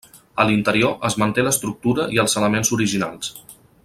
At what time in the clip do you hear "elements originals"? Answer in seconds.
2.41-3.31